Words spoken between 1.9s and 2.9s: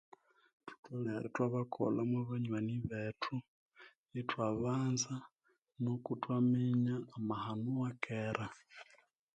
mwa banyoni